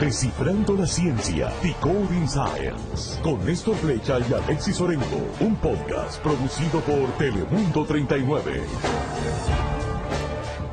[0.00, 7.16] Descifrando la ciencia, Decoding Science, con Néstor Flecha y Alexis Orengo, un podcast producido por
[7.16, 8.62] Telemundo 39.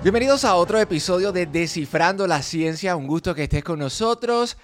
[0.01, 4.57] Bienvenidos a otro episodio de Descifrando la Ciencia, un gusto que estés con nosotros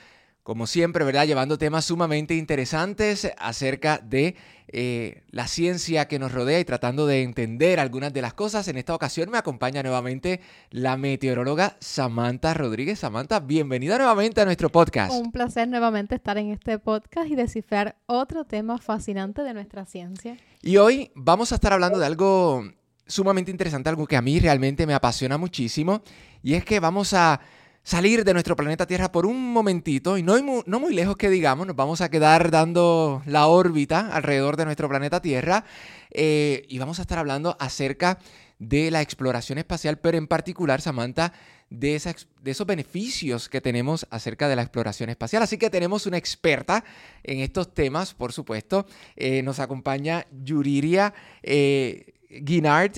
[0.47, 1.27] como siempre, ¿verdad?
[1.27, 4.37] Llevando temas sumamente interesantes acerca de
[4.69, 8.65] eh, la ciencia que nos rodea y tratando de entender algunas de las cosas.
[8.69, 10.39] En esta ocasión me acompaña nuevamente
[10.71, 12.99] la meteoróloga Samantha Rodríguez.
[12.99, 15.11] Samantha, bienvenida nuevamente a nuestro podcast.
[15.11, 20.37] Un placer nuevamente estar en este podcast y descifrar otro tema fascinante de nuestra ciencia.
[20.61, 22.63] Y hoy vamos a estar hablando de algo
[23.05, 26.03] sumamente interesante, algo que a mí realmente me apasiona muchísimo,
[26.41, 27.41] y es que vamos a
[27.87, 31.29] salir de nuestro planeta Tierra por un momentito y no muy, no muy lejos que
[31.29, 35.63] digamos, nos vamos a quedar dando la órbita alrededor de nuestro planeta Tierra
[36.11, 38.19] eh, y vamos a estar hablando acerca
[38.59, 41.31] de la exploración espacial, pero en particular, Samantha,
[41.69, 41.97] de,
[42.41, 45.41] de esos beneficios que tenemos acerca de la exploración espacial.
[45.41, 46.83] Así que tenemos una experta
[47.23, 48.85] en estos temas, por supuesto.
[49.15, 52.97] Eh, nos acompaña Yuriria eh, Guinard.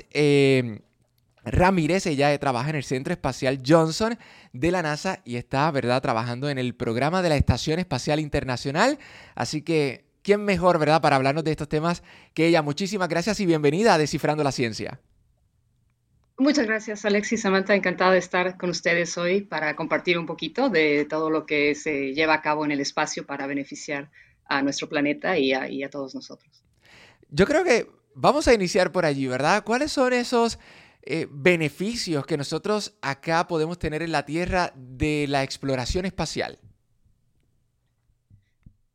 [1.44, 4.18] Ramírez, ella trabaja en el Centro Espacial Johnson
[4.54, 9.00] de la NASA y está, ¿verdad?, trabajando en el programa de la Estación Espacial Internacional.
[9.36, 12.62] Así que, ¿quién mejor, ¿verdad?, para hablarnos de estos temas que ella.
[12.62, 15.00] Muchísimas gracias y bienvenida a Descifrando la Ciencia.
[16.38, 17.42] Muchas gracias, Alexis.
[17.42, 21.76] Samantha, encantada de estar con ustedes hoy para compartir un poquito de todo lo que
[21.76, 24.10] se lleva a cabo en el espacio para beneficiar
[24.46, 26.64] a nuestro planeta y a, y a todos nosotros.
[27.30, 29.64] Yo creo que vamos a iniciar por allí, ¿verdad?
[29.66, 30.60] ¿Cuáles son esos
[31.02, 36.60] eh, beneficios que nosotros acá podemos tener en la Tierra de la exploración espacial?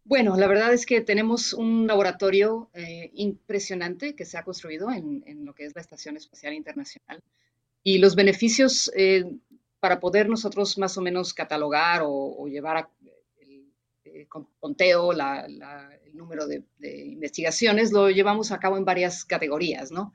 [0.04, 5.24] Bueno, la verdad es que tenemos un laboratorio eh, impresionante que se ha construido en,
[5.46, 7.22] lo que es la Estación Espacial Internacional.
[7.82, 9.24] Y los beneficios eh,
[9.80, 12.90] para poder nosotros más o menos catalogar o, llevar a,
[14.04, 20.12] el, conteo, el número de, investigaciones, lo llevamos a cabo en varias categorías, ¿no?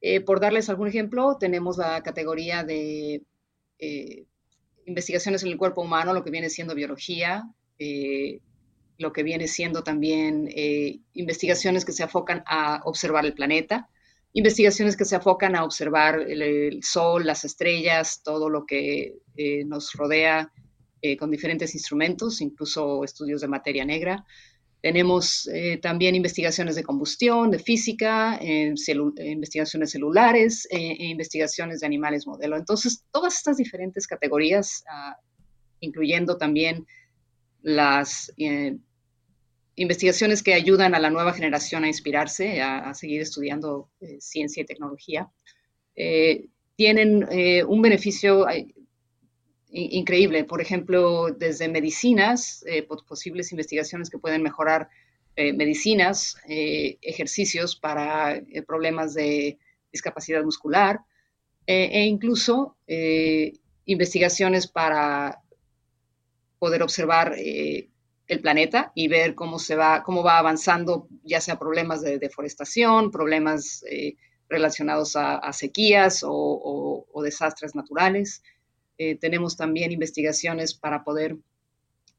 [0.00, 3.22] Eh, por darles algún ejemplo, tenemos la categoría de
[3.78, 4.24] eh,
[4.86, 7.44] investigaciones en el cuerpo humano, lo que viene siendo biología,
[7.78, 8.40] eh,
[8.98, 10.46] lo que viene siendo también
[11.14, 13.88] investigaciones que se enfocan a observar el planeta,
[14.34, 19.14] investigaciones que se enfocan a observar el, sol, las estrellas, todo lo que
[19.64, 20.52] nos rodea
[21.18, 24.26] con diferentes instrumentos, incluso estudios de materia negra.
[24.82, 32.26] Tenemos eh, también investigaciones de combustión, de física, investigaciones celulares e, e, investigaciones de animales
[32.26, 32.56] modelo.
[32.56, 35.18] Entonces, todas estas diferentes categorías, ah,
[35.80, 36.86] incluyendo también
[37.60, 38.78] las eh,
[39.76, 44.66] investigaciones que ayudan a la nueva generación a inspirarse, a, seguir estudiando eh, ciencia y
[44.66, 45.28] tecnología,
[46.76, 47.28] tienen
[47.68, 48.46] un beneficio
[49.72, 50.44] increíble.
[50.44, 54.88] Por ejemplo, desde medicinas, eh, posibles investigaciones que pueden mejorar
[55.36, 59.58] eh, medicinas, eh, ejercicios para problemas de
[59.92, 61.00] discapacidad muscular
[61.66, 62.76] e incluso
[63.84, 65.40] investigaciones para
[66.58, 72.00] poder observar el planeta y ver cómo se va, cómo va avanzando, ya sea problemas
[72.02, 73.84] de deforestación, problemas
[74.48, 78.42] relacionados a, sequías o desastres naturales.
[79.02, 81.38] Eh, tenemos también investigaciones para poder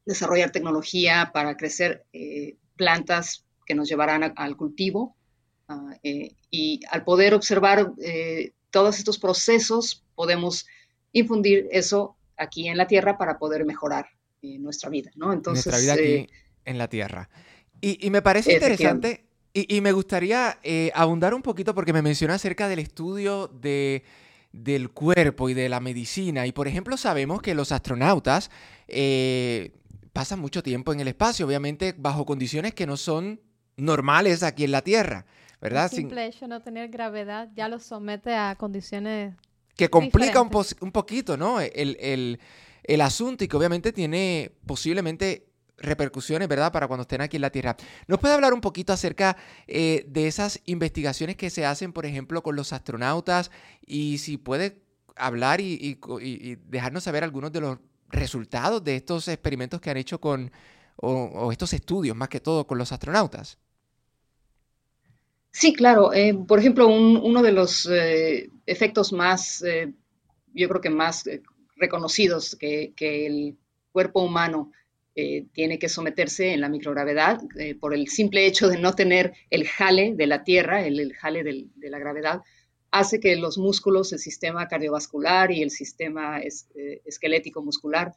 [0.03, 5.15] desarrollar tecnología para crecer eh, plantas que nos llevarán al cultivo.
[5.67, 7.91] Ah, eh, y al poder observar
[8.71, 10.65] todos estos procesos, podemos
[11.11, 14.07] infundir eso aquí en la Tierra para poder mejorar
[14.41, 15.33] nuestra vida, ¿no?
[15.33, 16.33] Entonces, nuestra vida aquí
[16.65, 17.29] en la Tierra.
[17.79, 20.57] Y, me parece interesante y, y, me gustaría
[20.95, 24.03] abundar un poquito porque me menciona acerca del estudio de
[24.51, 26.45] del cuerpo y de la medicina.
[26.45, 28.51] Y por ejemplo, sabemos que los astronautas
[28.87, 29.71] eh,
[30.13, 33.41] pasan mucho tiempo en el espacio, obviamente bajo condiciones que no son
[33.77, 35.25] normales aquí en la Tierra,
[35.61, 35.85] ¿verdad?
[35.85, 39.35] El simple hecho de no tener gravedad ya los somete a condiciones
[39.75, 40.51] que complica un,
[40.81, 41.61] un, poquito, ¿no?
[41.61, 42.39] El, el,
[42.83, 45.50] el asunto y que obviamente tiene posiblemente
[45.81, 46.71] repercusiones, ¿verdad?
[46.71, 47.75] Para cuando estén aquí en la Tierra.
[48.07, 49.35] ¿Nos puede hablar un poquito acerca
[49.67, 53.51] eh, de esas investigaciones que se hacen, por ejemplo, con los astronautas?
[53.85, 54.81] Y si puede
[55.15, 55.99] hablar y,
[56.67, 57.79] dejarnos saber algunos de los
[58.09, 60.51] resultados de estos experimentos que han hecho con,
[60.97, 63.57] o, estos estudios, más que todo, con los astronautas.
[65.51, 66.13] Sí, claro.
[66.13, 69.63] Eh, por ejemplo, uno de los eh, efectos más,
[70.53, 71.25] yo creo que más
[71.75, 73.57] reconocidos que el
[73.91, 74.71] cuerpo humano
[75.15, 79.33] eh, tiene que someterse en la microgravedad eh, por el simple hecho de no tener
[79.49, 82.41] el jale de la Tierra, el, jale de la gravedad,
[82.91, 88.13] hace que los músculos, el sistema cardiovascular y el sistema eh, esquelético muscular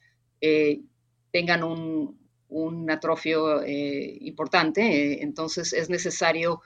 [1.30, 2.18] tengan un,
[2.48, 6.60] un atrofio importante, entonces es necesario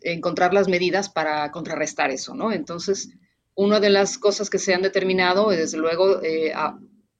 [0.00, 2.52] encontrar las medidas para contrarrestar eso, ¿no?
[2.52, 3.10] Entonces,
[3.54, 6.52] una de las cosas que se han determinado, desde luego, eh,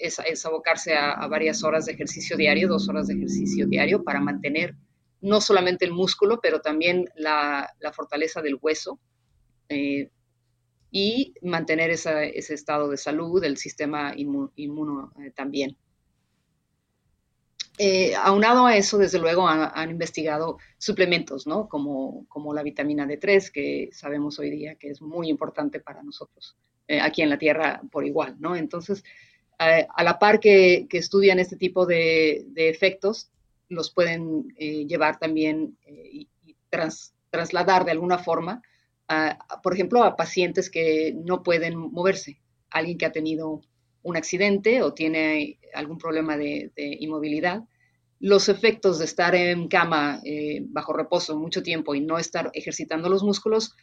[0.03, 4.75] es, abocarse a, varias horas de ejercicio diario, dos horas de ejercicio diario, para mantener
[5.21, 8.99] no solamente el músculo, pero también la, fortaleza del hueso
[10.91, 15.77] y mantener ese estado de salud del sistema inmuno también.
[17.79, 21.69] Eh, aunado a eso, desde luego, han, investigado suplementos, ¿no?
[21.69, 26.57] Como, como, la vitamina D3, que sabemos hoy día que es muy importante para nosotros
[26.87, 28.55] eh, aquí en la Tierra por igual, ¿no?
[28.57, 29.03] Entonces,
[29.59, 33.31] eh, a la par que, estudian este tipo de, efectos,
[33.69, 36.29] los pueden llevar también y,
[37.31, 38.61] trasladar de alguna forma,
[39.63, 43.63] por ejemplo, a pacientes que no pueden moverse, alguien que ha tenido
[44.03, 47.63] un accidente o tiene algún problema de, inmovilidad,
[48.21, 53.09] los efectos de estar en cama eh, bajo reposo mucho tiempo y no estar ejercitando
[53.09, 53.75] los músculos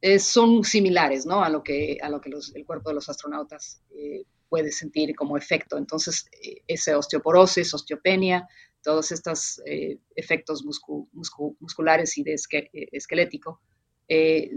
[0.00, 1.44] eh, son similares ¿no?
[1.44, 5.36] a lo que, a lo que el cuerpo de los astronautas eh, puede sentir como
[5.36, 5.76] efecto.
[5.78, 6.26] Entonces,
[6.66, 8.48] ese osteoporosis, osteopenia,
[8.82, 9.62] todos estos
[10.14, 10.64] efectos
[11.60, 12.36] musculares y de
[12.92, 13.60] esquelético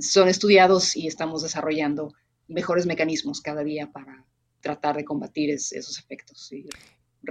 [0.02, 2.14] son estudiados y estamos desarrollando
[2.48, 4.26] mejores mecanismos cada día para,
[4.62, 6.52] tratar de combatir esos efectos.
[6.52, 6.68] Y,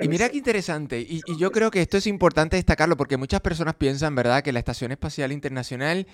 [0.08, 4.14] mira qué interesante, y, yo creo que esto es importante destacarlo porque muchas personas piensan,
[4.14, 6.06] ¿verdad?, que la Estación Espacial Internacional,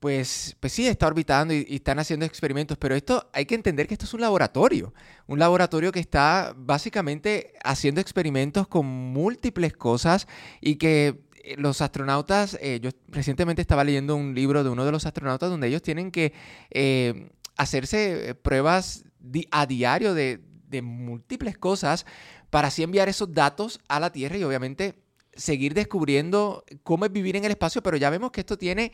[0.00, 3.94] pues, pues sí, está orbitando y, están haciendo experimentos, pero esto hay que entender que
[3.94, 4.94] esto es un laboratorio,
[5.26, 10.26] un laboratorio que está básicamente haciendo experimentos con múltiples cosas
[10.62, 14.92] y que eh, los astronautas, eh, yo recientemente estaba leyendo un libro de uno de
[14.92, 16.32] los astronautas donde ellos tienen que
[16.70, 19.04] eh, hacerse pruebas
[19.50, 22.06] a diario de, de múltiples cosas
[22.48, 24.94] para así enviar esos datos a la Tierra y obviamente
[25.34, 28.92] seguir descubriendo cómo es vivir en el espacio, pero ya vemos que esto tiene,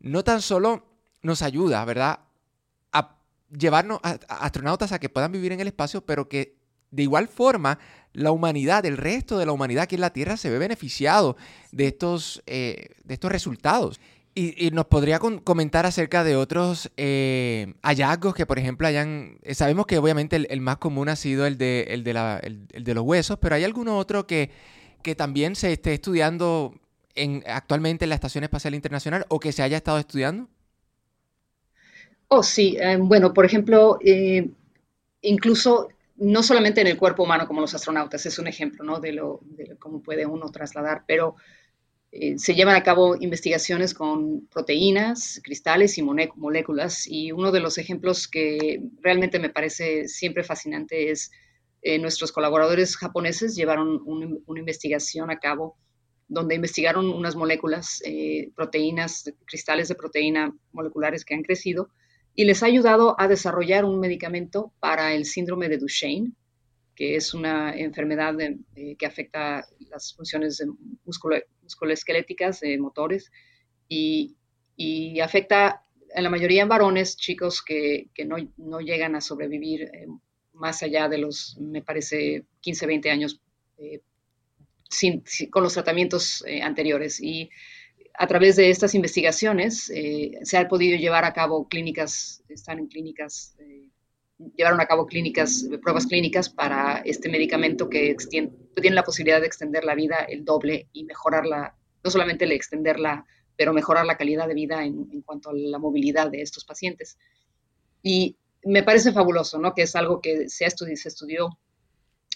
[0.00, 0.86] no tan solo
[1.22, 2.20] nos ayuda, ¿verdad?
[2.92, 3.16] A
[3.50, 6.56] llevarnos a, astronautas a que puedan vivir en el espacio, pero que
[6.90, 7.78] de igual forma
[8.12, 11.36] la humanidad, el resto de la humanidad aquí en la Tierra se ve beneficiado
[11.70, 14.00] de estos, eh, de estos resultados.
[14.32, 19.38] Y, nos podría comentar acerca de otros eh, hallazgos que, por ejemplo, hayan...
[19.42, 23.38] Eh, sabemos que obviamente el, más común ha sido el de, el de, los huesos,
[23.40, 24.50] pero ¿hay alguno otro que,
[25.02, 26.74] que también se esté estudiando
[27.14, 30.48] en, actualmente en la Estación Espacial Internacional o que se haya estado estudiando?
[32.28, 32.76] Oh, sí.
[32.80, 33.98] Eh, bueno, por ejemplo,
[35.22, 35.88] incluso
[36.20, 39.00] no solamente en el cuerpo humano como los astronautas, es un ejemplo ¿no?
[39.00, 41.36] de, lo, de cómo puede uno trasladar, pero
[42.12, 47.78] eh, se llevan a cabo investigaciones con proteínas, cristales y moléculas y uno de los
[47.78, 51.30] ejemplos que realmente me parece siempre fascinante es
[51.82, 55.78] eh, nuestros colaboradores japoneses llevaron una investigación a cabo
[56.30, 61.90] donde investigaron unas moléculas, eh, proteínas, cristales de proteína moleculares que han crecido
[62.36, 66.32] y les ha ayudado a desarrollar un medicamento para el síndrome de Duchenne,
[66.94, 68.36] que es una enfermedad
[68.96, 70.64] que afecta las funciones
[71.04, 73.32] musculoesqueléticas, de motores,
[73.88, 74.36] y,
[75.20, 75.84] afecta
[76.14, 78.08] en la mayoría en varones, chicos que,
[78.56, 80.06] no, llegan a sobrevivir eh,
[80.52, 83.40] más allá de los, me parece, 15, 20 años
[85.02, 87.20] eh, sin, con los tratamientos eh, anteriores.
[87.20, 87.50] Y
[88.18, 89.90] a través de estas investigaciones
[90.42, 93.56] se ha podido llevar a cabo clínicas, están en clínicas
[94.56, 99.84] llevaron a cabo clínicas, pruebas clínicas para este medicamento que tiene la posibilidad de extender
[99.84, 104.54] la vida el doble y mejorarla, no solamente le extenderla, pero mejorar la calidad de
[104.54, 107.18] vida en, cuanto a la movilidad de estos pacientes.
[108.02, 109.74] Y me parece fabuloso, ¿no?
[109.74, 111.58] Que es algo que se, estudió, se estudió,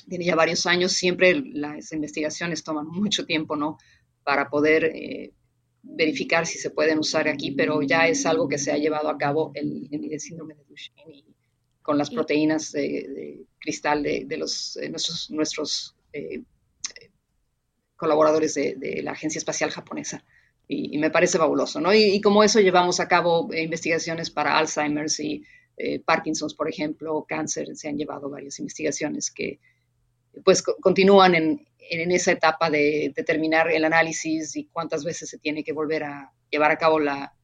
[0.09, 3.79] tiene ya varios años, siempre las investigaciones toman mucho tiempo, ¿no?
[4.23, 5.33] Para poder eh,
[5.83, 9.19] verificar si se pueden usar aquí, pero ya es algo que se ha llevado a
[9.19, 11.35] cabo el, el síndrome de Duchenne
[11.85, 16.43] con las proteínas de, cristal de, los, nuestros, nuestros eh,
[17.95, 20.25] colaboradores de, la Agencia Espacial Japonesa.
[20.67, 21.93] Y, me parece fabuloso, ¿no?
[21.93, 25.45] Y, como eso llevamos a cabo eh, investigaciones para Alzheimer's y
[25.77, 29.61] eh, Parkinson's, por ejemplo, cáncer, se han llevado varias investigaciones que
[30.45, 35.63] pues continúan en, en esa etapa de determinar el análisis y cuántas veces se tiene
[35.63, 37.35] que volver a llevar a cabo la,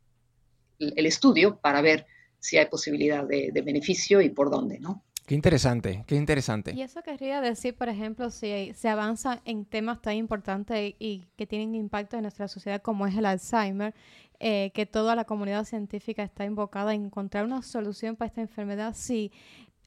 [0.79, 2.07] el estudio para ver
[2.39, 5.05] si hay posibilidad de, beneficio y por dónde, ¿no?
[5.27, 6.73] Qué interesante, qué interesante.
[6.75, 11.47] Y eso querría decir, por ejemplo, si se avanza en temas tan importantes y que
[11.47, 13.95] tienen impacto en nuestra sociedad como es el Alzheimer,
[14.41, 18.95] eh, que toda la comunidad científica está invocada a encontrar una solución para esta enfermedad,
[18.97, 19.31] si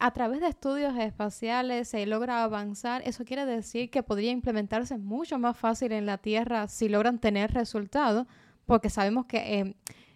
[0.03, 5.39] a través de estudios espaciales se logra avanzar, eso quiere decir que podría implementarse mucho
[5.39, 8.27] más fácil en la Tierra si logran tener resultados,
[8.65, 9.75] porque sabemos que em,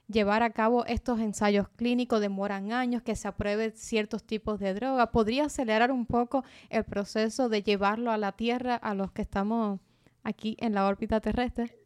[0.10, 5.10] llevar a cabo estos ensayos clínicos demoran años, que se aprueben ciertos tipos de droga.
[5.14, 9.80] ¿Podría acelerar un poco el proceso de llevarlo a la Tierra a los que estamos
[10.22, 11.78] aquí en la órbita terrestre?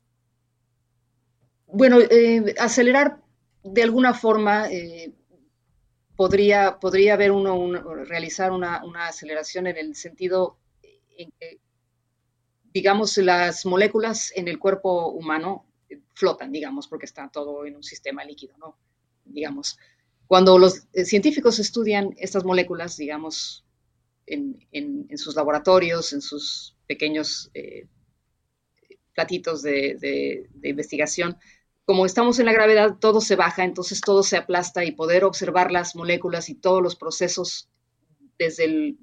[1.68, 3.22] Bueno, eh, acelerar
[3.64, 5.14] de alguna forma eh,
[6.16, 10.58] podría, podría haber uno, realizar una, aceleración en el sentido
[11.18, 11.60] en que,
[12.74, 15.66] digamos, las moléculas en el cuerpo humano
[16.14, 18.78] flotan, digamos, porque está todo en un sistema líquido, ¿no?
[19.26, 19.78] Digamos,
[20.28, 23.66] cuando los eh, científicos estudian estas moléculas, digamos,
[24.26, 27.88] en, sus laboratorios, en sus pequeños eh,
[29.14, 31.38] platitos de, investigación,
[31.86, 35.72] como estamos en la gravedad, todo se baja, entonces todo se aplasta y poder observar
[35.72, 37.70] las moléculas y todos los procesos
[38.38, 38.96] desde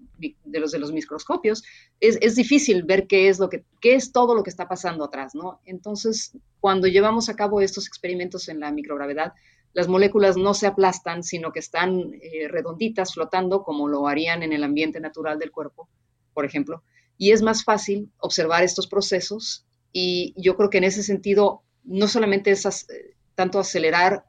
[0.45, 1.63] los de los microscopios,
[2.01, 5.61] es, difícil ver qué es todo lo que está pasando atrás, ¿no?
[5.65, 9.33] Entonces, cuando llevamos a cabo estos experimentos en la microgravedad,
[9.75, 14.53] las moléculas no se aplastan, sino que están eh, redonditas, flotando, como lo harían en
[14.53, 15.89] el ambiente natural del cuerpo,
[16.35, 16.83] por ejemplo.
[17.17, 22.07] Y es más fácil observar estos procesos y yo creo que en ese sentido, no
[22.07, 24.25] solamente es eh, tanto acelerar,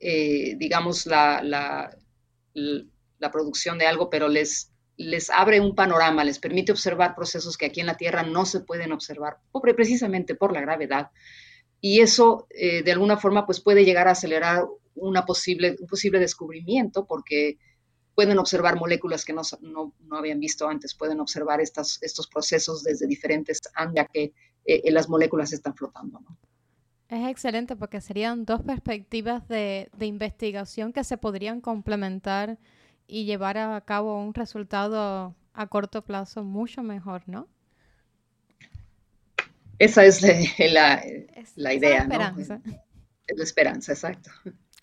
[0.00, 1.96] eh, digamos, la, la,
[3.32, 7.80] producción de algo, pero les, les abre un panorama, les permite observar procesos que aquí
[7.80, 9.38] en la Tierra no se pueden observar,
[9.74, 11.10] precisamente por la gravedad.
[11.80, 16.18] Y eso, eh, de alguna forma, pues puede llegar a acelerar una posible, un posible
[16.18, 17.58] descubrimiento, porque
[18.14, 22.82] pueden observar moléculas que no, no, no habían visto antes, pueden observar estas, estos procesos
[22.82, 24.32] desde diferentes ángulos que
[24.64, 26.20] eh, las moléculas están flotando.
[27.08, 32.58] Es excelente porque serían dos perspectivas de, de investigación que se podrían complementar
[33.06, 37.48] y llevar a cabo un resultado a corto plazo mucho mejor, ¿no?
[39.80, 41.02] Esa es la,
[41.56, 42.12] la, idea, ¿no?
[42.12, 42.60] esperanza.
[43.26, 44.30] Es la esperanza, exacto.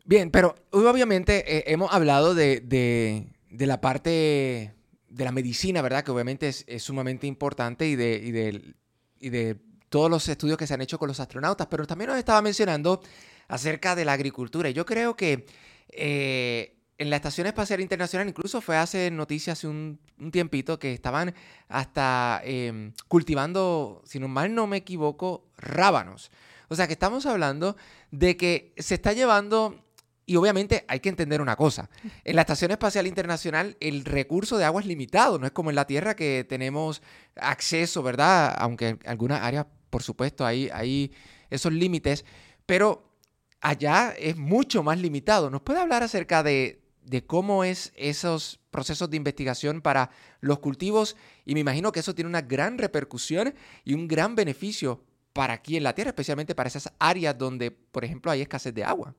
[0.05, 4.73] Bien, pero obviamente eh, hemos hablado de, de, la parte
[5.09, 6.03] de la medicina, ¿verdad?
[6.03, 8.73] Que obviamente es, sumamente importante y de, y de,
[9.19, 9.57] y de
[9.89, 13.01] todos los estudios que se han hecho con los astronautas, pero también nos estaba mencionando
[13.47, 14.69] acerca de la agricultura.
[14.69, 15.45] Y yo creo que
[15.89, 19.99] eh, en la Estación Espacial Internacional, incluso fue hace noticias hace un,
[20.31, 21.33] tiempito que estaban
[21.67, 26.31] hasta em, cultivando, si no mal no me equivoco, rábanos.
[26.69, 27.77] O sea que estamos hablando
[28.11, 29.85] de que se está llevando,
[30.25, 31.89] y obviamente hay que entender una cosa,
[32.23, 35.75] en la Estación Espacial Internacional el recurso de agua es limitado, no es como en
[35.75, 37.03] la Tierra que tenemos
[37.35, 38.55] acceso, ¿verdad?
[38.57, 39.67] Aunque en algunas áreas,
[39.97, 41.11] por supuesto, hay,
[41.49, 42.23] esos límites,
[42.67, 43.15] pero
[43.61, 45.49] allá es mucho más limitado.
[45.49, 46.83] ¿Nos puede hablar acerca de,
[47.25, 52.29] cómo es esos procesos de investigación para los cultivos y me imagino que eso tiene
[52.29, 56.93] una gran repercusión y un gran beneficio para aquí en la Tierra, especialmente para esas
[56.99, 59.15] áreas donde, por ejemplo, hay escasez de agua.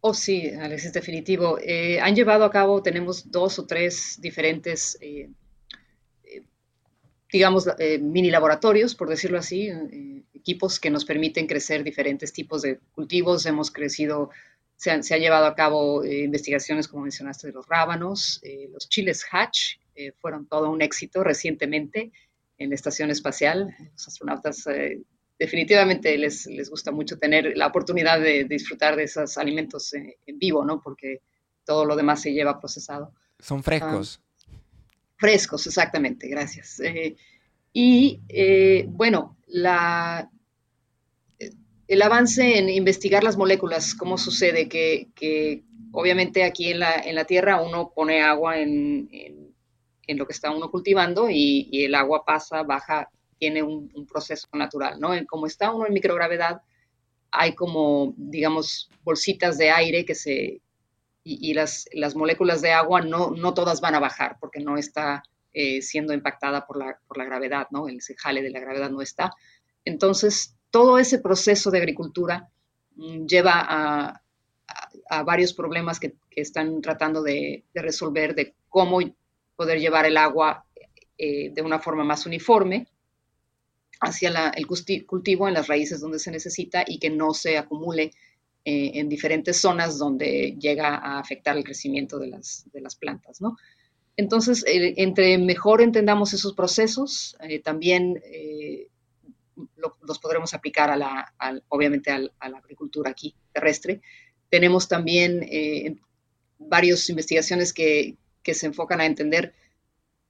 [0.00, 1.58] Oh, sí, Alex, es definitivo.
[1.58, 5.28] Eh, han llevado a cabo, tenemos dos o tres diferentes, eh,
[7.32, 7.66] digamos,
[8.00, 9.70] mini laboratorios, por decirlo así,
[10.34, 13.46] equipos que nos permiten crecer diferentes tipos de cultivos.
[13.46, 14.30] Hemos crecido
[14.82, 18.40] se han, llevado a cabo eh, investigaciones, como mencionaste, de los rábanos.
[18.42, 22.10] Eh, los chiles Hatch eh, fueron todo un éxito recientemente
[22.58, 23.72] en la estación espacial.
[23.92, 24.64] Los astronautas
[25.38, 30.64] definitivamente les, les gusta mucho tener la oportunidad de, disfrutar de esos alimentos en vivo,
[30.64, 30.80] ¿no?
[30.80, 31.20] Porque
[31.64, 33.12] todo lo demás se lleva procesado.
[33.38, 34.20] Son frescos.
[34.20, 34.26] Ah,
[35.22, 36.82] frescos, exactamente, gracias.
[37.72, 38.20] y
[38.88, 40.28] bueno, la,
[41.92, 45.62] el avance en investigar las moléculas, cómo sucede que,
[45.92, 49.10] obviamente aquí en la, en la, Tierra uno pone agua en,
[50.08, 55.10] lo que está uno cultivando y, el agua pasa, baja, tiene un, proceso natural, ¿no?
[55.26, 56.62] Como está uno en microgravedad,
[57.30, 60.61] hay como, digamos, bolsitas de aire que se...
[61.24, 65.22] Y, las, las, moléculas de agua no, no todas van a bajar porque no está
[65.52, 67.86] eh, siendo impactada por la, por la gravedad, ¿no?
[67.86, 69.32] El jale de la gravedad no está.
[69.84, 72.48] Entonces, todo ese proceso de agricultura
[72.96, 74.18] mm, lleva a,
[75.24, 79.00] varios problemas que, están tratando de, resolver, de cómo
[79.54, 80.64] poder llevar el agua
[81.18, 82.88] eh, de una forma más uniforme
[84.00, 84.66] hacia el
[85.06, 88.12] cultivo en las raíces donde se necesita y que no se acumule
[88.64, 92.64] eh, en diferentes zonas donde llega a afectar el crecimiento de las,
[93.00, 93.40] plantas,
[94.16, 98.20] Entonces, entre mejor entendamos esos procesos, eh, también
[100.02, 101.34] los podremos aplicar a la,
[101.68, 104.00] obviamente a la agricultura aquí terrestre.
[104.48, 105.96] Tenemos también, eh,
[106.58, 109.54] varias investigaciones que, que se enfocan a entender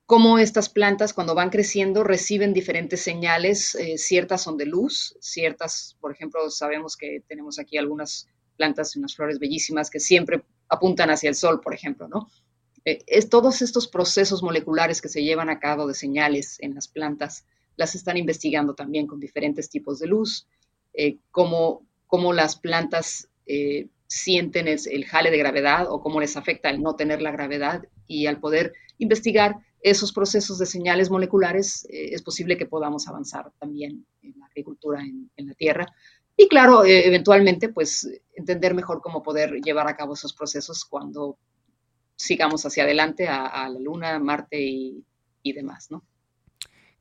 [0.06, 5.97] cómo estas plantas cuando van creciendo reciben diferentes señales, eh, ciertas son de luz, ciertas,
[6.00, 11.28] por ejemplo, sabemos que tenemos aquí algunas plantas, unas flores bellísimas que siempre apuntan hacia
[11.28, 12.28] el sol, por ejemplo, ¿no?
[12.85, 16.88] Eh, es, todos estos procesos moleculares que se llevan a cabo de señales en las
[16.88, 20.47] plantas, las están investigando también con diferentes tipos de luz,
[20.94, 23.28] eh, cómo, cómo, las plantas
[24.06, 28.26] sienten el jale de gravedad o cómo les afecta el no tener la gravedad y
[28.26, 34.07] al poder investigar esos procesos de señales moleculares, eh, es posible que podamos avanzar también
[34.23, 35.87] en la agricultura en, la Tierra.
[36.37, 41.37] Y claro, eh, eventualmente, pues entender mejor cómo poder llevar a cabo esos procesos cuando
[42.17, 45.05] sigamos hacia adelante a, la Luna, Marte y,
[45.43, 46.05] y demás, ¿no?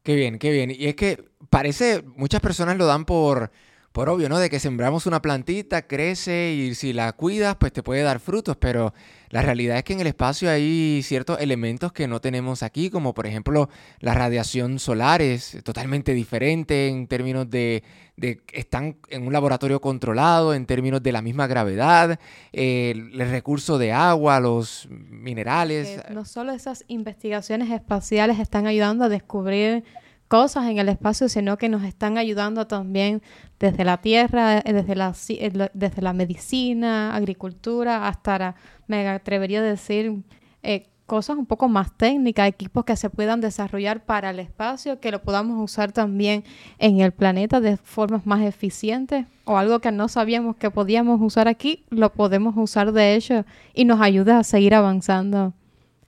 [0.04, 0.72] Qué bien, qué bien.
[0.72, 3.52] Y es que parece, muchas personas lo dan por
[3.92, 4.40] por obvio, ¿no?
[4.40, 8.56] De que sembramos una plantita, crece y si la cuidas, pues te puede dar frutos,
[8.58, 8.94] pero
[9.30, 13.14] la realidad es que en el espacio hay ciertos elementos que no tenemos aquí, como
[13.14, 13.70] por ejemplo
[14.00, 17.84] la radiación solar es totalmente diferente en términos de,
[18.16, 22.18] de están en un laboratorio controlado, en términos de la misma gravedad,
[22.54, 26.02] el, recurso de agua, los minerales.
[26.12, 29.84] no solo esas investigaciones espaciales están ayudando a descubrir
[30.32, 33.22] cosas en el espacio, sino que nos están ayudando también
[33.60, 38.56] desde la tierra, eh, desde la, eh, desde la medicina, agricultura, hasta,
[38.88, 40.24] me atrevería a decir,
[40.64, 45.12] eh, cosas un poco más técnicas, equipos que se puedan desarrollar para el espacio, que
[45.12, 46.46] lo podamos usar también
[46.80, 51.50] en el planeta de formas más eficientes o algo que no sabíamos que podíamos usar
[51.50, 55.54] aquí, lo podemos usar de hecho y nos ayuda a seguir avanzando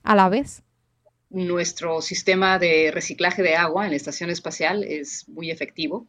[0.02, 0.64] a la vez
[1.34, 6.06] nuestro sistema de reciclaje de agua en la estación espacial es muy efectivo.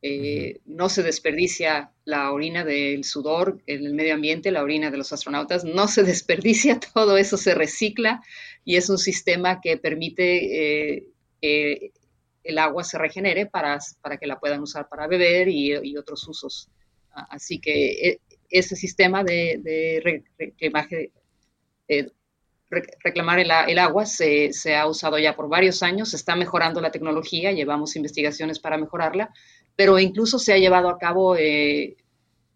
[0.00, 4.96] Eh, no se desperdicia la orina del sudor en el medio ambiente, la orina de
[4.96, 8.22] los astronautas, no se desperdicia, todo eso se recicla
[8.64, 11.06] y es un sistema que permite eh,
[11.42, 11.92] que
[12.44, 16.68] el agua se regenere para, para, que la puedan usar para beber y, otros usos.
[17.10, 21.10] Así que e, ese sistema de, de reciclaje
[21.88, 22.08] eh,
[22.70, 27.52] reclamar el, agua se, ha usado ya por varios años, se está mejorando la tecnología,
[27.52, 29.32] llevamos investigaciones para mejorarla,
[29.74, 31.96] pero incluso se ha llevado a cabo eh,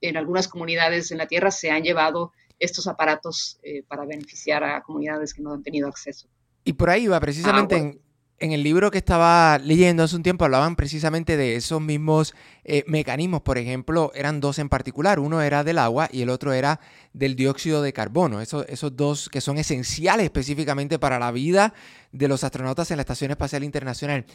[0.00, 4.82] en algunas comunidades en la Tierra, se han llevado estos aparatos eh, para beneficiar a
[4.82, 6.28] comunidades que no han tenido acceso.
[6.64, 8.00] Y por ahí va precisamente en,
[8.42, 12.82] en el libro que estaba leyendo hace un tiempo hablaban precisamente de esos mismos eh,
[12.88, 13.42] mecanismos.
[13.42, 15.20] Por ejemplo, eran dos en particular.
[15.20, 16.80] Uno era del agua y el otro era
[17.12, 18.40] del dióxido de carbono.
[18.40, 21.72] Esos, esos dos que son esenciales específicamente para la vida
[22.10, 24.26] de los astronautas en la Estación Espacial Internacional.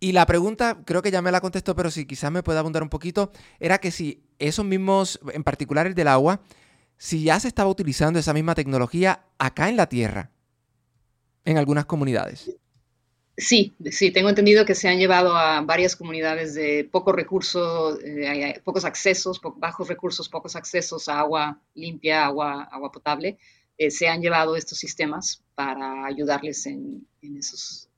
[0.00, 2.82] Y la pregunta, creo que ya me la contestó, pero si quizás me puede abundar
[2.82, 6.40] un poquito, era que si esos mismos, en particular el del agua,
[6.98, 10.32] si ya se estaba utilizando esa misma tecnología acá en la Tierra,
[11.44, 12.50] en algunas comunidades.
[13.36, 18.60] Sí, sí, tengo entendido que se han llevado a varias comunidades de pocos recursos, eh,
[18.62, 23.38] pocos accesos, bajos recursos, pocos accesos a agua limpia, agua, agua potable.
[23.78, 27.88] Eh, se han llevado estos sistemas para ayudarles en, esos,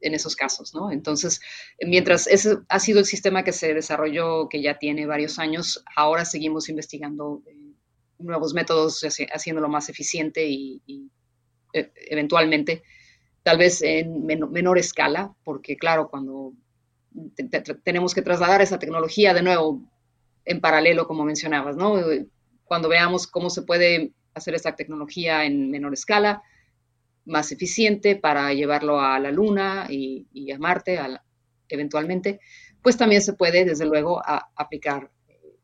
[0.00, 0.90] en esos casos, ¿no?
[0.90, 1.40] Entonces,
[1.86, 6.24] mientras ese ha sido el sistema que se desarrolló, que ya tiene varios años, ahora
[6.24, 7.74] seguimos investigando eh,
[8.18, 10.82] nuevos métodos, haciéndolo más eficiente y
[11.72, 12.82] eventualmente
[13.42, 16.52] tal vez en menor, escala, porque claro, cuando
[17.82, 19.82] tenemos que trasladar esa tecnología de nuevo
[20.44, 21.94] en paralelo, como mencionabas, ¿no?
[22.64, 26.42] Cuando veamos cómo se puede hacer esta tecnología en menor escala,
[27.24, 30.98] más eficiente para llevarlo a la Luna y, a Marte
[31.68, 32.40] eventualmente,
[32.82, 34.22] pues también se puede, desde luego,
[34.56, 35.58] aplicar eh,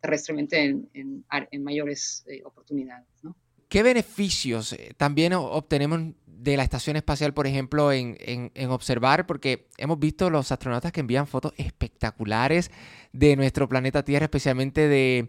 [0.00, 1.24] terrestremente en,
[1.62, 3.08] mayores eh, oportunidades.
[3.22, 3.36] ¿no?
[3.70, 10.00] ¿Qué beneficios eh, también obtenemos de la estación espacial, por ejemplo, en, observar, porque hemos
[10.00, 12.72] visto los astronautas que envían fotos espectaculares
[13.12, 15.28] de nuestro planeta Tierra, especialmente de,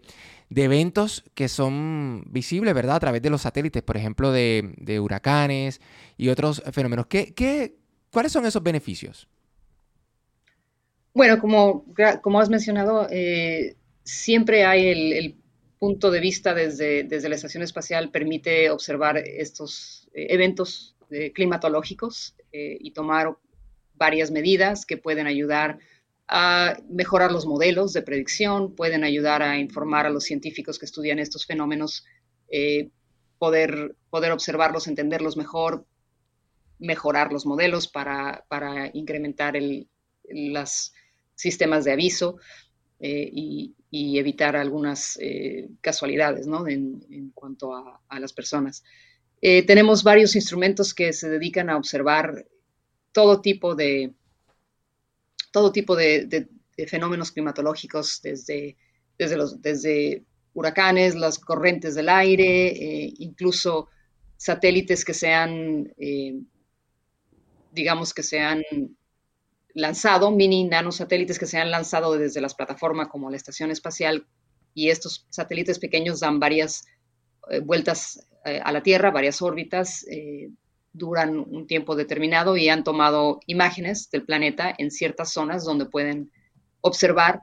[0.56, 2.96] eventos que son visibles, ¿verdad?
[2.96, 5.80] A través de los satélites, por ejemplo, de, huracanes
[6.16, 7.06] y otros fenómenos.
[7.06, 7.76] ¿Qué,
[8.10, 9.28] cuáles son esos beneficios?
[11.14, 11.84] Bueno, como,
[12.22, 15.41] como has mencionado, eh, siempre hay el,
[15.82, 20.94] punto de vista desde, desde la estación espacial permite observar estos eh, eventos
[21.34, 23.36] climatológicos eh, y tomar
[23.94, 25.80] varias medidas que pueden ayudar
[26.28, 31.18] a mejorar los modelos de predicción, pueden ayudar a informar a los científicos que estudian
[31.18, 32.04] estos fenómenos,
[32.48, 32.90] eh,
[33.40, 35.84] poder, poder observarlos, entenderlos mejor,
[36.78, 39.54] mejorar los modelos para, para incrementar
[40.28, 40.94] los
[41.34, 42.36] sistemas de aviso
[43.00, 45.18] eh, y, evitar algunas
[45.80, 46.66] casualidades ¿no?
[46.66, 48.82] en, cuanto a, las personas.
[49.44, 52.46] Eh, tenemos varios instrumentos que se dedican a observar
[53.10, 54.14] todo tipo de,
[55.50, 56.48] todo tipo de,
[56.86, 58.76] fenómenos climatológicos, desde,
[59.18, 60.24] desde, desde
[60.54, 63.88] huracanes, las corrientes del aire, eh, incluso
[64.36, 66.40] satélites que se han, eh,
[67.72, 68.62] digamos que se han
[69.74, 74.26] lanzado, mini nanosatélites que se han lanzado desde las plataformas como la Estación Espacial
[74.74, 76.84] y estos satélites pequeños dan varias
[77.50, 80.04] eh, vueltas a la Tierra, varias órbitas,
[80.92, 86.30] duran un tiempo determinado y han tomado imágenes del planeta en ciertas zonas donde pueden
[86.80, 87.42] observar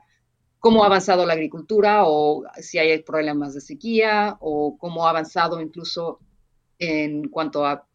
[0.60, 5.60] cómo ha avanzado la agricultura o si hay problemas de sequía o cómo ha avanzado
[5.60, 6.20] incluso
[6.78, 7.86] en cuanto a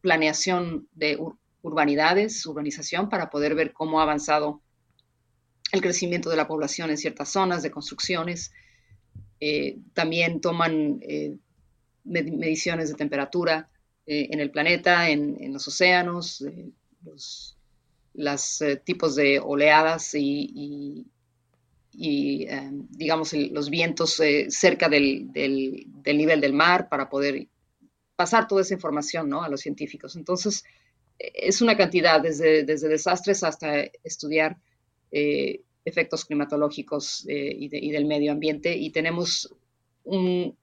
[0.00, 1.18] planeación de
[1.64, 4.60] urbanidades, urbanización, para poder ver cómo ha avanzado
[5.72, 8.52] el crecimiento de la población en ciertas zonas de construcciones.
[9.40, 11.38] Eh, también toman eh,
[12.04, 13.70] mediciones de temperatura
[14.06, 16.44] eh, en el planeta, en, los océanos,
[18.12, 21.06] los tipos de oleadas y,
[21.98, 27.48] em, digamos los vientos cerca del, nivel del mar para poder
[28.16, 29.42] pasar toda esa información ¿no?
[29.42, 30.14] a los científicos.
[30.14, 30.62] Entonces,
[31.18, 34.56] es una cantidad, desde, desde desastres hasta estudiar
[35.10, 39.54] eh, efectos climatológicos eh, y, del medio ambiente y tenemos
[40.04, 40.56] un,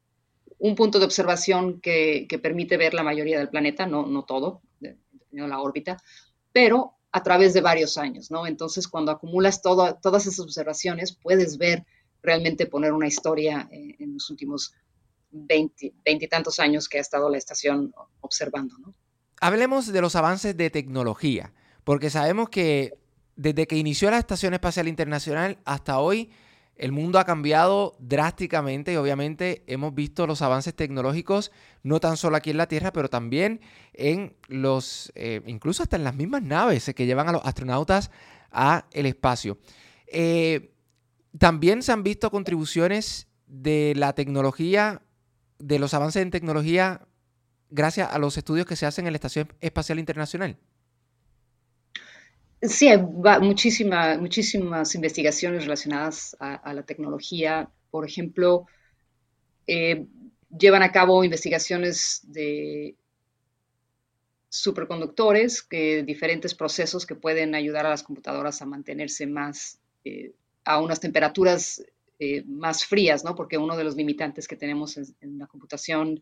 [0.76, 5.48] punto de observación que, permite ver la mayoría del planeta, no, no todo, dependiendo de
[5.48, 5.98] la órbita,
[6.52, 8.48] pero a través de varios años, ¿no?
[8.48, 11.86] Entonces, cuando acumulas todas esas observaciones, puedes ver
[12.22, 14.74] realmente poner una historia eh, en los últimos
[15.32, 18.94] 20, y tantos años que ha estado la estación observando, ¿no?
[19.44, 21.52] Hablemos de los avances de tecnología,
[21.84, 22.94] porque sabemos que
[23.36, 26.30] desde que inició la Estación Espacial Internacional hasta hoy,
[26.76, 31.52] el mundo ha cambiado drásticamente y obviamente hemos visto los avances tecnológicos
[31.82, 33.62] no tan solo aquí en la Tierra, pero también
[33.94, 38.12] en los, eh, incluso hasta en las mismas naves que llevan a los astronautas
[38.52, 39.58] a el espacio.
[40.06, 40.76] Eh,
[41.40, 45.02] también se han visto contribuciones de la tecnología,
[45.58, 47.08] de los avances en tecnología,
[47.72, 50.58] gracias a los estudios que se hacen en la Estación Espacial Internacional.
[52.62, 57.72] Sí, hay muchísimas investigaciones relacionadas a, la tecnología.
[57.90, 58.68] Por ejemplo,
[59.66, 60.06] eh,
[60.56, 62.96] llevan a cabo investigaciones de
[64.50, 70.80] superconductores, que, diferentes procesos que pueden ayudar a las computadoras a mantenerse más eh, a
[70.80, 71.84] unas temperaturas
[72.20, 73.34] eh, más frías, ¿no?
[73.34, 76.22] Porque uno de los limitantes que tenemos en, la computación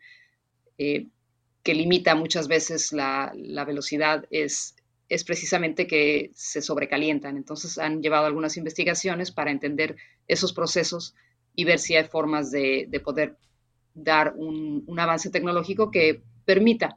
[1.63, 4.76] que limita muchas veces la, la velocidad es
[5.10, 7.36] es precisamente que se sobrecalientan.
[7.36, 11.15] Entonces han llevado algunas investigaciones para entender esos procesos
[11.56, 13.36] y ver si hay formas de, poder
[13.95, 16.95] dar un, avance tecnológico que permita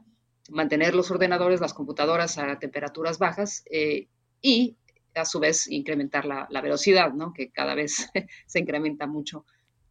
[0.49, 4.07] mantener los ordenadores, las computadoras a temperaturas bajas eh,
[4.41, 4.77] y
[5.15, 7.33] a su vez incrementar la, velocidad, ¿no?
[7.33, 8.09] que cada vez
[8.45, 9.45] se incrementa mucho,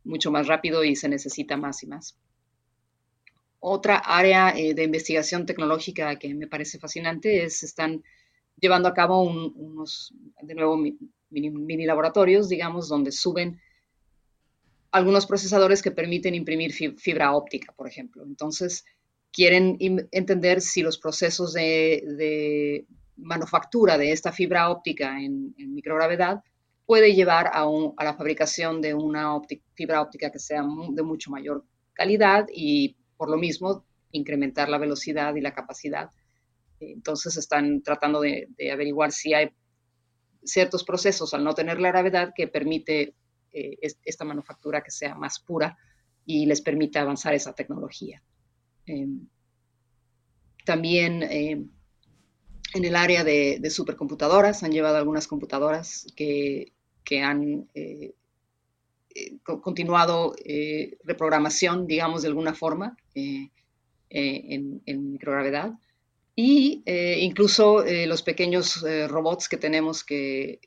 [0.05, 2.17] mucho más rápido y se necesita más y más.
[3.65, 8.03] Otra área eh, de investigación tecnológica que me parece fascinante es, están
[8.61, 13.61] llevando a cabo unos, de nuevo, mini, laboratorios, digamos, donde suben
[14.91, 18.25] algunos procesadores que permiten imprimir fibra óptica, por ejemplo.
[18.25, 18.85] Entonces,
[19.31, 19.77] quieren
[20.11, 26.43] entender si los procesos de, manufactura de esta fibra óptica en, microgravedad
[26.85, 27.63] puede llevar a,
[27.97, 29.41] a, la fabricación de una
[29.75, 35.33] fibra óptica que sea de mucho mayor calidad y por lo mismo incrementar la velocidad
[35.37, 36.11] y la capacidad.
[36.81, 39.51] Entonces están tratando de, averiguar si hay
[40.43, 43.15] ciertos procesos al no tener la gravedad que permite
[43.53, 45.79] eh, esta manufactura que sea más pura
[46.27, 48.21] y les permite avanzar esa tecnología.
[48.87, 49.29] Em,
[50.65, 51.71] también em,
[52.75, 56.73] en el área de, supercomputadoras han llevado algunas computadoras que,
[57.23, 57.69] han
[59.15, 63.51] eh, continuado eh, reprogramación, digamos, de alguna forma eh,
[64.11, 65.73] en, microgravedad.
[66.35, 66.83] Y
[67.21, 70.61] incluso los pequeños robots que tenemos, que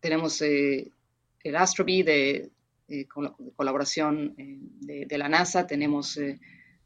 [0.00, 2.50] tenemos el Astrobee de,
[3.56, 6.20] colaboración de, la NASA, tenemos,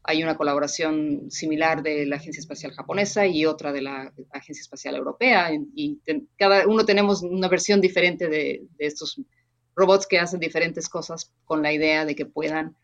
[0.01, 4.95] hay una colaboración similar de la Agencia Espacial Japonesa y otra de la Agencia Espacial
[4.95, 5.99] Europea, y
[6.37, 9.21] cada uno tenemos una versión diferente de, de estos
[9.77, 12.75] robots que hacen diferentes cosas con la idea de que puedan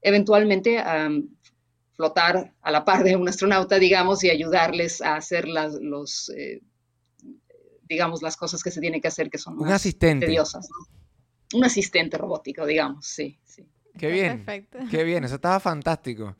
[0.00, 0.82] eventualmente
[1.94, 6.62] flotar a la par de un astronauta, digamos, y ayudarles a hacer las, los, eh,
[7.88, 10.26] digamos, las cosas que se tienen que hacer, que son un asistente.
[10.26, 10.68] tediosas.
[11.52, 13.68] Un asistente robótico, digamos, sí, sí.
[13.98, 14.44] Qué bien.
[14.44, 14.78] Perfecto.
[14.90, 16.34] Qué bien, eso estaba fantástico.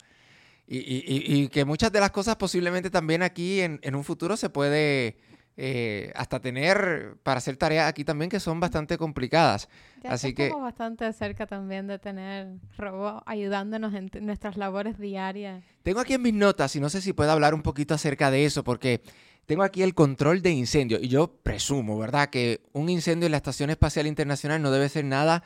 [0.71, 5.17] Y, que muchas de las cosas posiblemente también aquí en, un futuro se puede
[5.61, 9.67] eh, hasta tener para hacer tareas aquí también que son bastante complicadas.
[10.05, 15.61] Así que estamos bastante cerca también de tener robots ayudándonos en nuestras labores diarias.
[15.83, 18.45] Tengo aquí en mis notas y no sé si puedo hablar un poquito acerca de
[18.45, 19.01] eso porque
[19.47, 22.29] tengo aquí el control de incendio y yo presumo, ¿verdad?
[22.29, 25.43] Que un incendio en la Estación Espacial Internacional no debe ser nada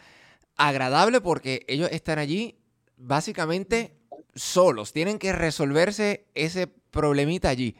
[0.57, 2.59] agradable porque ellos están allí
[2.97, 3.95] básicamente
[4.35, 7.75] solos, tienen que resolverse ese problemita allí.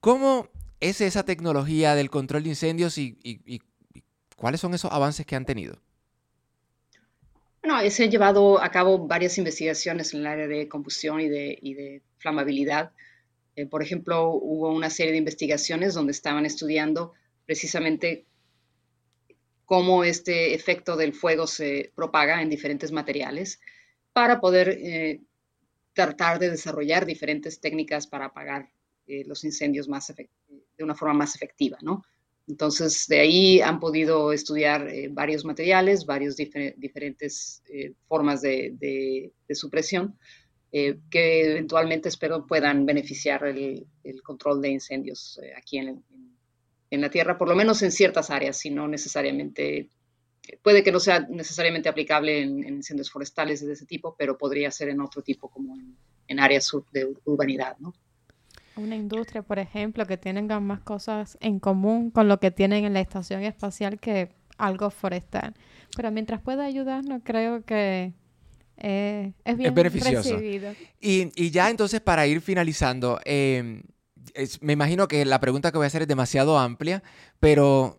[0.00, 0.48] ¿Cómo
[0.84, 3.16] es esa tecnología del control de incendios y,
[4.36, 5.78] cuáles son esos avances que han tenido?
[7.62, 12.02] Bueno, se han llevado a cabo varias investigaciones en el área de combustión y de,
[12.18, 12.92] flamabilidad.
[13.56, 17.12] Eh, por ejemplo, hubo una serie de investigaciones donde estaban estudiando
[17.46, 18.26] precisamente
[19.64, 23.60] cómo este efecto del fuego se propaga en diferentes materiales
[24.12, 25.20] para poder eh,
[25.94, 28.68] tratar de desarrollar diferentes técnicas para apagar
[29.06, 30.10] eh, los incendios más
[30.76, 32.02] de una forma más efectiva, ¿no?
[32.46, 37.62] Entonces, de ahí han podido estudiar eh, varios materiales, varias diferentes
[38.06, 40.18] formas de, supresión,
[40.70, 43.86] que eventualmente espero puedan beneficiar el,
[44.22, 46.04] control de incendios aquí en,
[46.90, 49.88] en, la Tierra, por lo menos en ciertas áreas, si no necesariamente
[50.62, 54.88] puede que no sea necesariamente aplicable en, incendios forestales de ese tipo, pero podría ser
[54.88, 55.74] en otro tipo, como
[56.26, 57.94] en, áreas de urbanidad, ¿no?
[58.76, 62.94] Una industria, por ejemplo, que tenga más cosas en común con lo que tienen en
[62.94, 65.54] la estación espacial que algo forestal.
[65.96, 68.12] Pero mientras pueda ayudarnos, creo que
[68.78, 70.38] eh, es bien beneficioso.
[71.00, 73.82] Y, ya entonces, para ir finalizando, eh,
[74.60, 77.02] me imagino que la pregunta que voy a hacer es demasiado amplia,
[77.38, 77.98] pero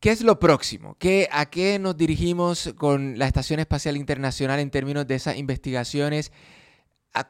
[0.00, 0.96] ¿Qué es lo próximo?
[0.98, 6.32] ¿Qué, ¿A qué nos dirigimos con la Estación Espacial Internacional en términos de esas investigaciones?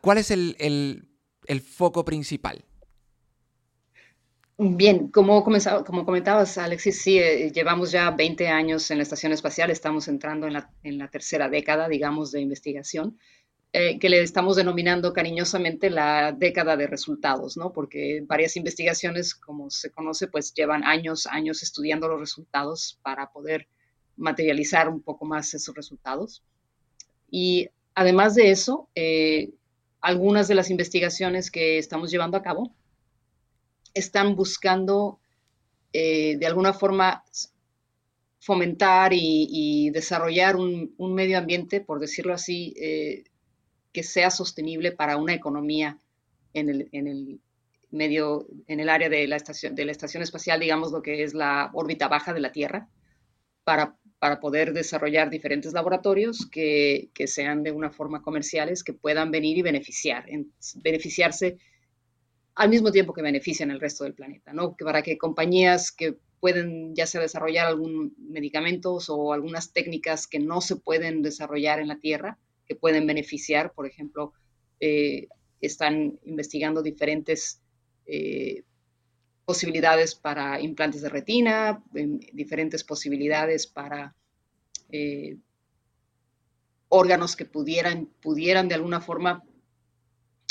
[0.01, 1.09] ¿Cuál es el,
[1.69, 2.65] foco principal?
[4.63, 9.71] Bien, como, como comentabas, Alexis, sí, eh, llevamos ya 20 años en la Estación Espacial,
[9.71, 13.19] estamos entrando en la, en la tercera década, digamos, de investigación.
[13.73, 17.73] Eh, que le estamos denominando cariñosamente la década de resultados, ¿no?
[17.73, 23.67] Porque varias investigaciones, como se conoce, pues llevan años, años estudiando los resultados para poder
[24.19, 26.43] materializar un poco más esos resultados.
[27.31, 29.55] Y además de eso, eh,
[30.03, 32.75] algunas de las investigaciones que estamos llevando a cabo
[33.95, 35.19] están buscando
[35.93, 37.25] eh, de alguna forma
[38.39, 42.75] fomentar y, desarrollar un, medio ambiente, por decirlo así,
[43.93, 45.99] que sea sostenible para una economía
[46.55, 47.41] en el,
[47.91, 51.35] medio, en el área de la, estación, de la estación espacial, digamos lo que es
[51.35, 52.89] la órbita baja de la Tierra,
[53.65, 59.59] para, para poder desarrollar diferentes laboratorios que, sean de una forma comerciales, que puedan venir
[59.59, 60.27] y beneficiar,
[60.77, 61.59] beneficiarse
[62.61, 64.77] al mismo tiempo que benefician el resto del planeta, ¿no?
[64.77, 70.41] Que para que compañías que pueden ya sea desarrollar algún medicamentos o algunas técnicas que
[70.41, 73.73] no se pueden desarrollar en la Tierra, que pueden beneficiar.
[73.73, 74.35] Por ejemplo,
[74.79, 75.29] eh,
[75.63, 77.63] están investigando diferentes
[78.05, 78.63] eh,
[79.47, 81.83] posibilidades para implantes de retina,
[82.35, 84.15] diferentes posibilidades para
[84.91, 85.39] eh,
[86.91, 89.45] órganos que pudieran, pudieran de alguna forma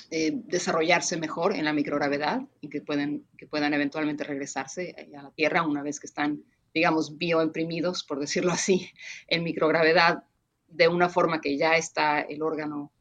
[0.09, 5.61] desarrollarse mejor en la microgravedad y que, pueden, que puedan eventualmente regresarse a la Tierra
[5.61, 6.43] una vez que están,
[6.73, 8.89] digamos, bioimprimidos, por decirlo así,
[9.27, 10.23] en microgravedad
[10.67, 12.91] de una forma que ya está el órgano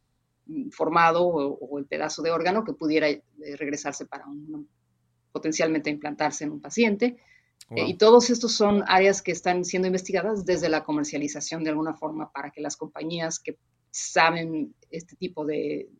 [0.47, 3.23] mm, formado o, el pedazo de órgano que pudiera eh,
[3.57, 4.69] regresarse para un,
[5.33, 7.17] potencialmente implantarse en un paciente.
[7.71, 11.95] Eh, y todos estos son áreas que están siendo investigadas desde la comercialización de alguna
[11.95, 13.59] forma para que las compañías que
[13.91, 15.91] saben este tipo de,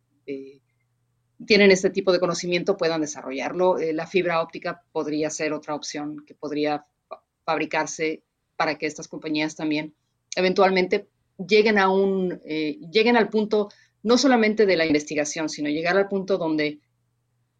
[1.45, 3.77] tienen este tipo de conocimiento puedan desarrollarlo.
[3.79, 6.85] Eh, la fibra óptica podría ser otra opción que podría
[7.45, 8.23] fabricarse
[8.55, 9.95] para que estas compañías también
[10.35, 13.69] eventualmente lleguen a un, eh, lleguen al punto
[14.03, 16.79] no solamente de la investigación, sino llegar al punto donde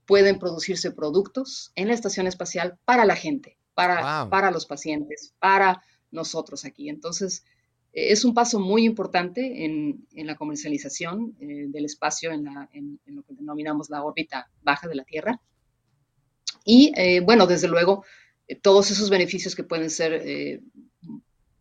[0.05, 5.83] pueden producirse productos en la estación espacial para la gente, para, para los pacientes, para
[6.11, 6.89] nosotros aquí.
[6.89, 7.43] Entonces,
[7.91, 12.45] es un paso muy importante en, en la comercialización eh, del espacio en,
[13.07, 15.39] lo que denominamos la órbita baja de la Tierra.
[16.65, 18.05] Y bueno, desde luego,
[18.61, 20.61] todos esos beneficios que pueden ser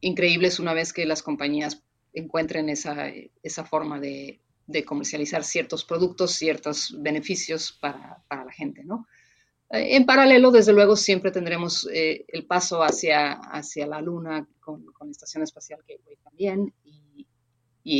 [0.00, 3.08] increíbles una vez que las compañías encuentren esa,
[3.42, 4.40] esa forma de,
[4.86, 9.06] comercializar ciertos productos, ciertos beneficios para, la gente, ¿no?
[9.70, 14.85] Eh, en paralelo, desde luego, siempre tendremos eh, el paso hacia, hacia la Luna con,
[14.87, 17.26] con la Estación Espacial Gateway también y,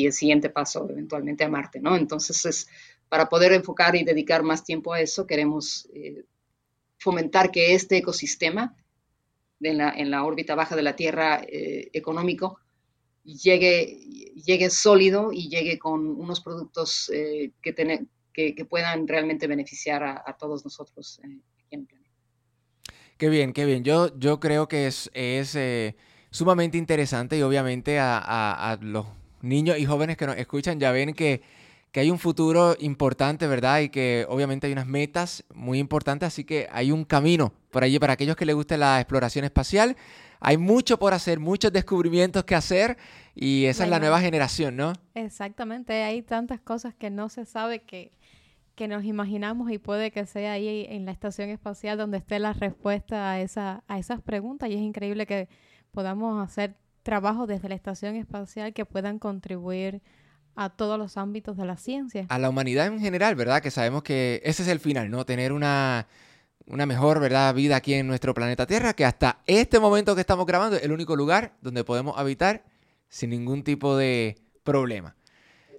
[0.05, 1.97] el siguiente paso eventualmente a Marte, ¿no?
[1.97, 2.69] Entonces, es,
[3.09, 6.25] para poder enfocar y dedicar más tiempo a eso, queremos eh,
[6.99, 8.77] fomentar que este ecosistema
[9.61, 12.61] en la, en la órbita baja de la Tierra eh, económico
[13.25, 13.99] llegue,
[14.35, 17.75] llegue sólido y llegue con unos productos eh, que,
[18.33, 22.11] que, puedan realmente beneficiar a, todos nosotros aquí en el planeta.
[23.19, 23.85] Qué bien, qué bien.
[23.85, 25.59] Yo, yo creo que es, es
[26.31, 29.07] sumamente interesante y obviamente a, a los
[29.43, 31.43] niños y jóvenes que nos escuchan ya ven que
[31.93, 33.81] que hay un futuro importante, ¿verdad?
[33.81, 37.99] Y que obviamente hay unas metas muy importantes, así que hay un camino por allí
[37.99, 39.97] para aquellos que les guste la exploración espacial.
[40.41, 42.97] Hay mucho por hacer, muchos descubrimientos que hacer
[43.35, 44.93] y esa es la nueva generación, ¿no?
[45.15, 48.13] Exactamente, hay tantas cosas que no se sabe que,
[48.79, 52.53] que nos imaginamos y puede que sea ahí en la estación espacial donde esté la
[52.53, 55.49] respuesta a, esa, a esas preguntas y es increíble que
[55.91, 60.01] podamos hacer trabajo desde la estación espacial que puedan contribuir
[60.55, 62.27] a todos los ámbitos de la ciencia.
[62.29, 63.61] A la humanidad en general, ¿verdad?
[63.61, 65.27] Que sabemos que ese es el final, ¿no?
[65.27, 66.07] Tener una,
[66.67, 67.53] una mejor, ¿verdad?
[67.57, 70.93] Vida aquí en nuestro planeta Tierra, que hasta este momento que estamos grabando es el
[70.93, 72.63] único lugar donde podemos habitar
[73.09, 75.17] sin ningún tipo de problema.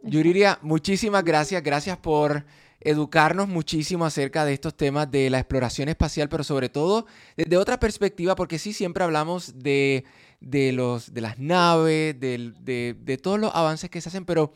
[0.03, 1.63] Yuriria, muchísimas gracias.
[1.63, 2.43] Gracias por
[2.81, 7.79] educarnos muchísimo acerca de estos temas de la exploración espacial, pero sobre todo desde otra
[7.79, 10.05] perspectiva, porque sí siempre hablamos de
[10.41, 14.53] de, los, de las naves, de, de, todos los avances que se hacen, pero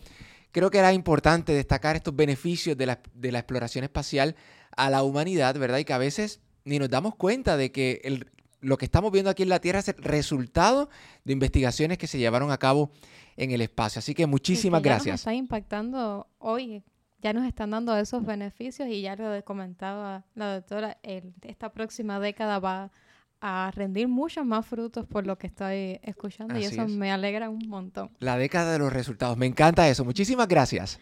[0.51, 4.35] creo que era importante destacar estos beneficios de la, de la exploración espacial
[4.75, 5.79] a la humanidad, ¿verdad?
[5.79, 8.31] Y que a veces ni nos damos cuenta de que el,
[8.61, 10.89] lo que estamos viendo aquí en la Tierra es el resultado
[11.25, 12.91] de investigaciones que se llevaron a cabo
[13.35, 13.99] en el espacio.
[13.99, 15.13] Así que muchísimas que gracias.
[15.13, 16.81] Nos está impactando hoy,
[17.23, 20.97] ya nos están dando esos beneficios y ya lo comentaba la doctora,
[21.41, 22.91] esta próxima década va
[23.39, 27.67] a rendir muchos más frutos por lo que estoy escuchando y eso me alegra un
[27.67, 28.11] montón.
[28.19, 30.03] La década de los resultados, me encanta eso.
[30.03, 30.99] Muchísimas gracias.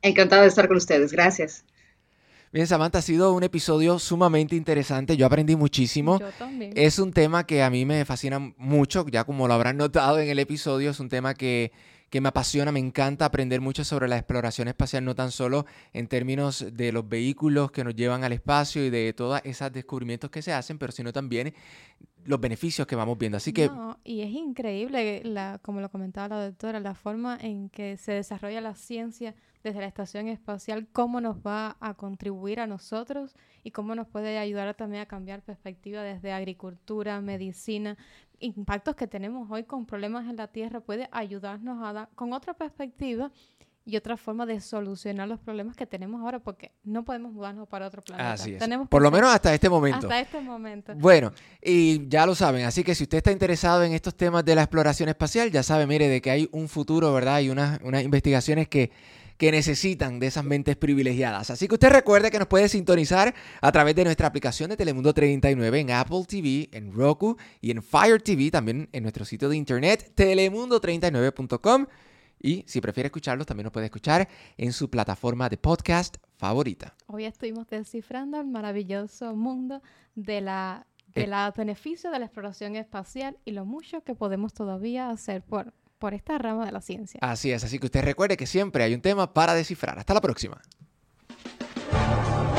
[0.00, 1.64] Encantada de estar con ustedes, gracias.
[2.52, 5.16] Bien, Samantha, ha sido un episodio sumamente interesante.
[5.16, 6.18] Yo aprendí muchísimo.
[6.20, 6.72] Yo también.
[6.76, 10.28] Es un tema que a mí me fascina mucho, ya como lo habrán notado en
[10.28, 11.72] el episodio, es un tema que
[12.10, 16.06] que me apasiona, me encanta aprender mucho sobre la exploración espacial, no tan solo en
[16.08, 20.42] términos de los vehículos que nos llevan al espacio y de todos esos descubrimientos que
[20.42, 21.54] se hacen, pero sino también
[22.24, 23.36] los beneficios que vamos viendo.
[23.36, 23.70] Así que...
[24.04, 28.60] y es increíble, la, como lo comentaba la doctora, la forma en que se desarrolla
[28.60, 33.94] la ciencia desde la estación espacial, cómo nos va a contribuir a nosotros y cómo
[33.94, 37.96] nos puede ayudar también a cambiar perspectiva desde agricultura, medicina,
[38.40, 42.54] impactos que tenemos hoy con problemas en la Tierra, puede ayudarnos a dar con otra
[42.54, 43.30] perspectiva
[43.88, 47.86] y otra forma de solucionar los problemas que tenemos ahora, porque no podemos mudarnos para
[47.86, 48.34] otro planeta.
[48.34, 48.62] Así es.
[48.90, 50.06] Por lo menos hasta este momento.
[50.06, 50.94] Hasta este momento.
[50.94, 54.54] Bueno, y ya lo saben, así que si usted está interesado en estos temas de
[54.54, 57.40] la exploración espacial, ya sabe, mire, de que hay un futuro, ¿verdad?
[57.40, 58.90] Y unas, unas investigaciones que
[59.38, 61.50] que necesitan de esas mentes privilegiadas.
[61.50, 65.14] Así que usted recuerde que nos puede sintonizar a través de nuestra aplicación de Telemundo
[65.14, 69.56] 39 en Apple TV, en Roku y en Fire TV, también en nuestro sitio de
[69.56, 71.86] internet telemundo39.com.
[72.40, 76.94] Y si prefiere escucharlos, también nos puede escuchar en su plataforma de podcast favorita.
[77.06, 79.82] Hoy estuvimos descifrando el maravilloso mundo
[80.14, 81.52] de la de eh.
[81.56, 86.38] beneficio de la exploración espacial y lo mucho que podemos todavía hacer por por esta
[86.38, 87.18] rama de la ciencia.
[87.22, 89.98] Así es, así que usted recuerde que siempre hay un tema para descifrar.
[89.98, 90.60] Hasta la próxima.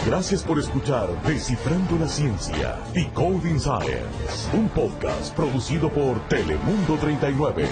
[0.06, 7.68] Gracias por escuchar Descifrando la Ciencia, Decoding Science, un podcast producido por Telemundo 39.